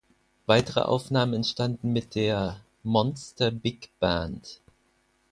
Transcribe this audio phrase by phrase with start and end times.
[0.47, 4.59] Weitere Aufnahmen entstanden mit der „Monster Big Band“.